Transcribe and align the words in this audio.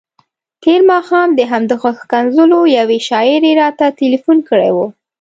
تېر 0.63 0.79
ماښام 0.91 1.29
د 1.35 1.39
همدغو 1.51 1.89
ښکنځلو 1.99 2.59
یوې 2.77 2.99
شاعرې 3.07 3.51
راته 3.61 3.85
تلیفون 3.99 4.37
کړی 4.49 4.71
وو. 4.75 4.87